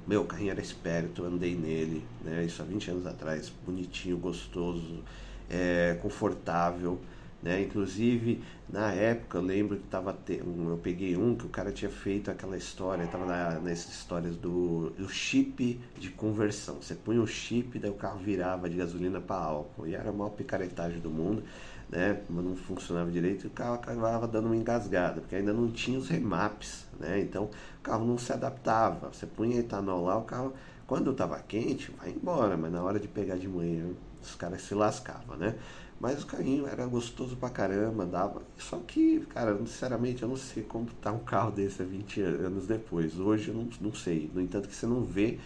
Meu, 0.07 0.23
o 0.23 0.25
carrinho 0.25 0.51
era 0.51 0.61
esperto, 0.61 1.25
andei 1.25 1.55
nele, 1.55 2.05
né, 2.25 2.45
isso 2.45 2.63
há 2.63 2.65
20 2.65 2.91
anos 2.91 3.07
atrás, 3.07 3.53
bonitinho, 3.65 4.17
gostoso, 4.17 5.03
é, 5.49 5.99
confortável, 6.01 6.99
né? 7.43 7.63
Inclusive, 7.63 8.43
na 8.69 8.93
época, 8.93 9.39
eu 9.39 9.43
lembro 9.43 9.77
que 9.77 9.85
tava 9.85 10.13
te... 10.13 10.39
eu 10.39 10.81
peguei 10.83 11.17
um 11.17 11.35
que 11.35 11.47
o 11.47 11.49
cara 11.49 11.73
tinha 11.73 11.91
feito 11.91 12.31
aquela 12.31 12.57
história, 12.57 13.07
tava 13.07 13.25
na, 13.25 13.59
nessas 13.61 13.95
histórias 13.95 14.37
do, 14.37 14.91
do 14.91 15.09
chip 15.09 15.81
de 15.99 16.11
conversão. 16.11 16.77
Você 16.81 16.95
punha 16.95 17.21
o 17.23 17.27
chip, 17.27 17.79
daí 17.79 17.91
o 17.91 17.95
carro 17.95 18.19
virava 18.19 18.69
de 18.69 18.77
gasolina 18.77 19.21
para 19.21 19.37
álcool. 19.37 19.87
E 19.87 19.95
era 19.95 20.11
a 20.11 20.13
maior 20.13 20.31
picaretagem 20.31 21.01
do 21.01 21.11
mundo, 21.11 21.43
né? 21.89 22.21
Mas 22.29 22.45
não 22.45 22.55
funcionava 22.55 23.11
direito 23.11 23.45
e 23.45 23.47
o 23.49 23.51
carro 23.51 23.75
acabava 23.75 24.29
dando 24.29 24.47
uma 24.47 24.57
engasgada, 24.57 25.21
porque 25.21 25.37
ainda 25.37 25.53
não 25.53 25.71
tinha 25.71 25.99
os 25.99 26.09
remaps, 26.09 26.87
né? 26.99 27.21
Então 27.21 27.45
o 27.45 27.83
carro 27.83 28.05
não 28.05 28.19
se 28.19 28.33
adaptava. 28.33 29.11
Você 29.13 29.27
punha 29.27 29.59
etanol 29.59 30.05
lá, 30.05 30.19
o 30.19 30.25
carro, 30.25 30.53
quando 30.87 31.11
estava 31.11 31.39
quente, 31.41 31.91
vai 31.99 32.11
embora, 32.11 32.57
mas 32.57 32.71
na 32.71 32.83
hora 32.83 33.01
de 33.01 33.09
pegar 33.09 33.37
de 33.37 33.49
manhã, 33.49 33.87
os 34.23 34.35
caras 34.35 34.63
se 34.63 34.75
lascavam, 34.75 35.37
né? 35.37 35.55
Mas 36.01 36.23
o 36.23 36.27
carrinho 36.27 36.67
era 36.67 36.87
gostoso 36.87 37.37
pra 37.37 37.51
caramba, 37.51 38.07
dava. 38.07 38.43
Só 38.57 38.79
que, 38.79 39.21
cara, 39.27 39.55
sinceramente, 39.59 40.23
eu 40.23 40.29
não 40.31 40.37
sei 40.37 40.63
como 40.63 40.87
tá 41.03 41.13
um 41.13 41.19
carro 41.19 41.51
desse 41.51 41.83
há 41.83 41.85
20 41.85 42.23
anos 42.23 42.67
depois. 42.67 43.21
Hoje 43.21 43.49
eu 43.49 43.55
não, 43.55 43.69
não 43.83 43.93
sei. 43.93 44.31
No 44.33 44.41
entanto, 44.41 44.67
que 44.67 44.75
você 44.75 44.87
não 44.87 45.05
vê 45.05 45.39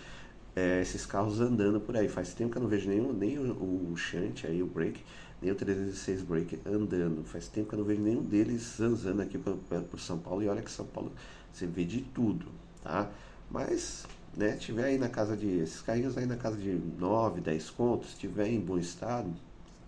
é, 0.54 0.80
esses 0.80 1.04
carros 1.04 1.40
andando 1.40 1.80
por 1.80 1.96
aí. 1.96 2.08
Faz 2.08 2.32
tempo 2.34 2.52
que 2.52 2.58
eu 2.58 2.62
não 2.62 2.68
vejo 2.68 2.88
nenhum, 2.88 3.12
nem 3.12 3.36
o, 3.36 3.90
o 3.90 3.96
Shunt, 3.96 4.44
aí, 4.44 4.62
o 4.62 4.66
Break, 4.66 5.02
nem 5.42 5.50
o 5.50 5.56
306 5.56 6.22
Break 6.22 6.60
andando. 6.64 7.24
Faz 7.24 7.48
tempo 7.48 7.68
que 7.68 7.74
eu 7.74 7.80
não 7.80 7.86
vejo 7.86 8.02
nenhum 8.02 8.22
deles 8.22 8.76
zanzando 8.78 9.22
aqui 9.22 9.36
por, 9.36 9.56
por 9.56 9.98
São 9.98 10.18
Paulo. 10.18 10.40
E 10.44 10.48
olha 10.48 10.62
que 10.62 10.70
São 10.70 10.86
Paulo 10.86 11.10
você 11.52 11.66
vê 11.66 11.84
de 11.84 12.00
tudo, 12.00 12.46
tá? 12.80 13.10
Mas, 13.50 14.06
né, 14.36 14.56
tiver 14.56 14.84
aí 14.84 14.98
na 14.98 15.08
casa 15.08 15.36
de. 15.36 15.48
Esses 15.48 15.80
carrinhos 15.82 16.16
aí 16.16 16.26
na 16.26 16.36
casa 16.36 16.56
de 16.56 16.80
9, 16.96 17.40
10 17.40 17.70
contos, 17.70 18.14
tiver 18.16 18.46
em 18.46 18.60
bom 18.60 18.78
estado 18.78 19.34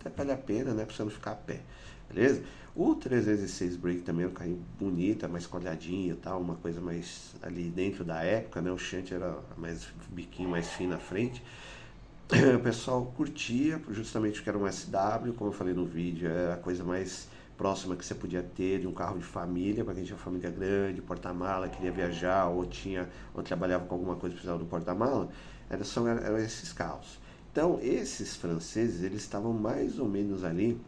até 0.07 0.17
vale 0.17 0.31
a 0.31 0.37
pena, 0.37 0.73
né? 0.73 0.87
Não 0.99 1.09
ficar 1.09 1.31
a 1.31 1.35
pé. 1.35 1.61
Beleza? 2.09 2.41
O 2.75 2.95
306 2.95 3.75
Break 3.75 4.01
também 4.01 4.25
é 4.25 4.27
um 4.27 4.31
carrinho 4.31 4.63
bonito, 4.79 5.25
é 5.25 5.27
mais 5.27 5.47
colhadinho 5.47 6.13
e 6.13 6.15
tal, 6.15 6.39
uma 6.39 6.55
coisa 6.55 6.79
mais 6.79 7.33
ali 7.41 7.69
dentro 7.69 8.03
da 8.03 8.23
época, 8.23 8.61
né? 8.61 8.71
O 8.71 8.77
Shunt 8.77 9.11
era 9.11 9.35
mais 9.57 9.87
biquinho 10.09 10.49
mais 10.49 10.69
fino 10.69 10.91
na 10.91 10.99
frente. 10.99 11.43
O 12.55 12.59
pessoal 12.59 13.05
curtia, 13.15 13.81
justamente 13.89 14.35
porque 14.35 14.49
era 14.49 14.57
um 14.57 14.67
SW, 14.71 15.33
como 15.37 15.49
eu 15.49 15.53
falei 15.53 15.73
no 15.73 15.85
vídeo, 15.85 16.29
era 16.29 16.55
a 16.55 16.57
coisa 16.57 16.83
mais 16.83 17.27
próxima 17.57 17.95
que 17.95 18.05
você 18.05 18.13
podia 18.13 18.43
ter 18.43 18.79
de 18.81 18.87
um 18.87 18.93
carro 18.93 19.17
de 19.17 19.25
família, 19.25 19.83
para 19.83 19.95
quem 19.95 20.03
tinha 20.03 20.17
família 20.17 20.51
grande, 20.51 21.01
porta-mala, 21.01 21.67
queria 21.69 21.91
viajar, 21.91 22.47
ou 22.47 22.65
tinha, 22.65 23.09
ou 23.33 23.41
trabalhava 23.41 23.85
com 23.85 23.95
alguma 23.95 24.15
coisa 24.15 24.35
precisava 24.35 24.59
do 24.59 24.65
porta-mala, 24.65 25.29
eram, 25.69 25.83
eram 26.19 26.37
esses 26.37 26.71
carros. 26.71 27.17
Então, 27.57 27.79
esses 27.81 28.35
franceses, 28.35 29.01
eles 29.01 29.23
estavam 29.23 29.51
mais 29.51 29.97
ou 29.97 30.07
menos 30.07 30.43
ali 30.43 30.79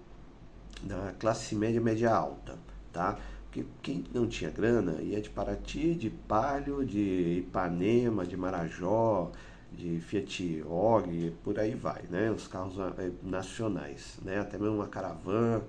na 0.84 1.14
classe 1.14 1.56
média, 1.56 1.82
média 1.82 2.14
alta, 2.14 2.60
tá? 2.94 3.18
Porque 3.46 3.66
quem 3.82 4.04
não 4.14 4.28
tinha 4.28 4.52
grana 4.52 5.02
ia 5.02 5.20
de 5.20 5.32
Paraty, 5.32 5.96
de 5.96 6.12
Palio, 6.12 6.86
de 6.86 7.40
Ipanema, 7.40 8.24
de 8.24 8.38
Marajó, 8.38 9.32
de 9.74 10.00
Fiat 10.00 10.64
Og, 10.68 11.34
por 11.44 11.58
aí 11.58 11.74
vai, 11.74 12.04
né? 12.08 12.30
Os 12.30 12.48
carros 12.48 12.78
eh, 13.00 13.10
nacionais, 13.24 14.20
né? 14.22 14.40
Até 14.40 14.60
mesmo 14.60 14.76
uma 14.76 14.88
caravana, 14.88 15.64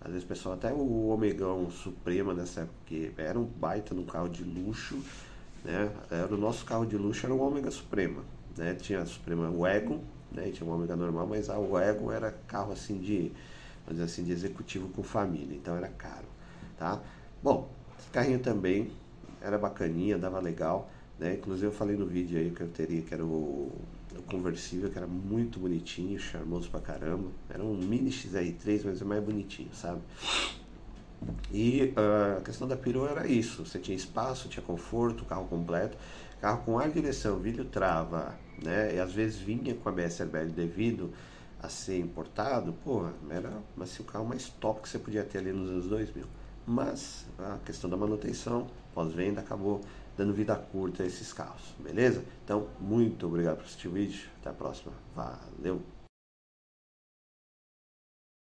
às 0.00 0.08
vezes 0.08 0.24
o 0.24 0.26
pessoal, 0.26 0.54
até 0.54 0.72
o 0.72 1.08
Omegão 1.08 1.70
Suprema 1.70 2.32
nessa 2.32 2.62
época, 2.62 2.78
que 2.86 3.12
era 3.18 3.38
um 3.38 3.44
baita 3.44 3.94
no 3.94 4.04
carro 4.06 4.30
de 4.30 4.42
luxo, 4.42 4.96
né? 5.62 5.92
Era 6.10 6.34
o 6.34 6.38
nosso 6.38 6.64
carro 6.64 6.86
de 6.86 6.96
luxo, 6.96 7.26
era 7.26 7.34
o 7.34 7.40
Ômega 7.40 7.70
Suprema, 7.70 8.22
né? 8.56 8.74
Tinha 8.74 9.02
a 9.02 9.04
Suprema 9.06 9.50
Wagon, 9.50 10.00
né? 10.32 10.50
tinha 10.50 10.66
uma 10.66 10.76
Ômega 10.76 10.96
normal, 10.96 11.26
mas 11.26 11.48
a 11.48 11.58
Wagon 11.58 12.12
era 12.12 12.32
carro 12.46 12.72
assim 12.72 12.98
de, 12.98 13.32
vamos 13.86 14.00
assim, 14.02 14.24
de 14.24 14.32
executivo 14.32 14.88
com 14.88 15.02
família, 15.02 15.56
então 15.56 15.76
era 15.76 15.88
caro, 15.88 16.26
tá? 16.78 17.00
Bom, 17.42 17.70
esse 17.98 18.10
carrinho 18.10 18.38
também 18.38 18.90
era 19.40 19.58
bacaninha, 19.58 20.18
dava 20.18 20.40
legal, 20.40 20.90
né? 21.18 21.34
Inclusive 21.34 21.66
eu 21.66 21.72
falei 21.72 21.96
no 21.96 22.06
vídeo 22.06 22.38
aí 22.38 22.50
que 22.50 22.60
eu 22.60 22.68
teria, 22.68 23.02
que 23.02 23.14
era 23.14 23.24
o, 23.24 23.72
o 24.14 24.22
conversível, 24.22 24.90
que 24.90 24.98
era 24.98 25.06
muito 25.06 25.58
bonitinho, 25.58 26.18
charmoso 26.18 26.70
pra 26.70 26.80
caramba. 26.80 27.28
Era 27.48 27.62
um 27.62 27.76
mini 27.76 28.10
XR3, 28.10 28.82
mas 28.84 29.00
é 29.00 29.04
mais 29.04 29.22
bonitinho, 29.22 29.70
sabe? 29.72 30.00
E 31.50 31.94
uh, 31.96 32.38
a 32.38 32.40
questão 32.42 32.68
da 32.68 32.76
perua 32.76 33.10
era 33.10 33.26
isso: 33.26 33.64
você 33.64 33.78
tinha 33.78 33.96
espaço, 33.96 34.48
tinha 34.48 34.62
conforto, 34.62 35.24
carro 35.24 35.46
completo, 35.46 35.96
carro 36.46 36.62
com 36.64 36.78
ar, 36.78 36.88
direção, 36.88 37.40
vídeo 37.40 37.64
trava, 37.64 38.38
né? 38.62 38.94
E 38.94 39.00
às 39.00 39.12
vezes 39.12 39.36
vinha 39.36 39.74
com 39.74 39.88
a 39.88 39.92
BS 39.92 40.20
Airbag 40.20 40.52
devido 40.52 41.12
a 41.60 41.68
ser 41.68 41.98
importado, 41.98 42.72
pô, 42.84 43.04
era 43.28 43.52
assim, 43.80 44.04
o 44.04 44.06
carro 44.06 44.24
mais 44.24 44.48
top 44.48 44.82
que 44.82 44.88
você 44.88 44.96
podia 44.96 45.24
ter 45.24 45.38
ali 45.38 45.52
nos 45.52 45.68
anos 45.68 45.88
2000. 45.88 46.24
Mas 46.64 47.26
a 47.36 47.58
questão 47.64 47.90
da 47.90 47.96
manutenção, 47.96 48.68
pós-venda, 48.94 49.40
acabou 49.40 49.80
dando 50.16 50.32
vida 50.32 50.54
curta 50.54 51.02
a 51.02 51.06
esses 51.06 51.32
carros, 51.32 51.74
beleza? 51.80 52.22
Então, 52.44 52.68
muito 52.78 53.26
obrigado 53.26 53.56
por 53.56 53.64
assistir 53.64 53.88
o 53.88 53.92
vídeo, 53.92 54.28
até 54.40 54.50
a 54.50 54.52
próxima, 54.52 54.92
valeu! 55.16 55.95